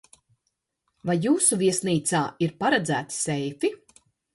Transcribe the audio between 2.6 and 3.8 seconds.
paredzēti seifi?